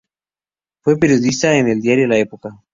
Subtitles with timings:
[0.81, 2.63] Fue periodista en el diario "La Época".